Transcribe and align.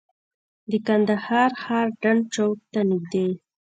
د 0.69 0.71
کندهار 0.87 1.51
ښار 1.61 1.87
ډنډ 2.01 2.21
چوک 2.33 2.57
ته 2.71 2.79
نږدې. 2.89 3.29